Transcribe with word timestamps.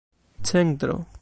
centro 0.41 1.05